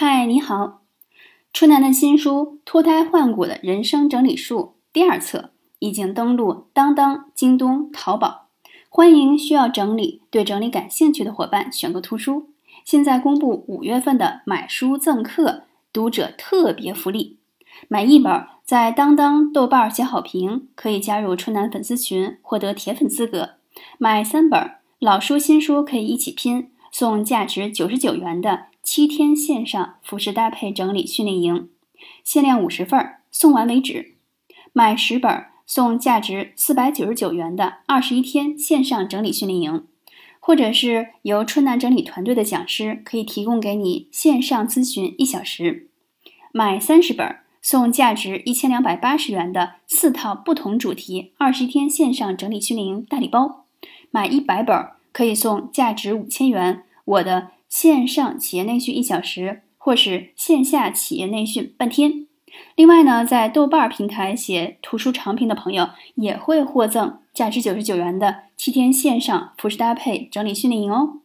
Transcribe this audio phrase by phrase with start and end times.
[0.00, 0.82] 嗨，你好！
[1.52, 8.46] 春楠的新书《脱胎换骨的人生整理术》第二册已经登录当当、京东、淘宝，
[8.88, 12.50] 欢迎需要整理、对整理感兴趣的伙伴选购图书。
[12.84, 17.38] 现在公布五月份的买书赠课读者特别福利：
[17.88, 23.56] 买一本在当当、豆瓣写好评，可以加入春楠粉丝群，获得铁粉资格；
[23.98, 28.66] 买三本老书新书可以一起拼，送价值九十九元的。
[28.90, 31.68] 七天线上服饰搭配整理训练营，
[32.24, 34.14] 限量五十份，送完为止。
[34.72, 39.84] 买十本送价值四百九十九元的二十一天线上整理训练营，
[40.40, 45.90] 或者是由春楠整理团队的讲师可以提供给你线上咨询一小时。
[46.50, 53.66] 买三十本送价值一千两百八十元的四套不同主题二十一天线上整理训练营大礼包。
[54.10, 54.74] 买一百本
[55.12, 57.50] 可以送价值五千元我的。
[57.68, 62.26] 线上企业内训一小时，或是线下企业内训半天。
[62.74, 71.20] 另外呢，在豆瓣平台写图书长评的朋友也会获赠价值九十九元的七天线上服饰搭配整理训练营哦。